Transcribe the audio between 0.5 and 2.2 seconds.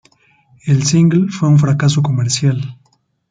El single fue un fracaso